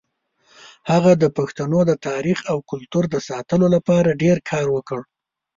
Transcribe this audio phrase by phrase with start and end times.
[0.91, 4.99] هغه د پښتنو د تاریخ او کلتور د ساتلو لپاره ډېر کار وکړ.